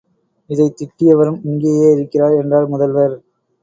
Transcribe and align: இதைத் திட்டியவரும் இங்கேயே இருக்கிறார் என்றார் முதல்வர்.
இதைத் 0.49 0.77
திட்டியவரும் 0.77 1.39
இங்கேயே 1.43 1.91
இருக்கிறார் 1.91 2.35
என்றார் 2.35 2.67
முதல்வர். 2.67 3.15